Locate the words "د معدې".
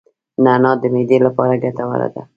0.81-1.17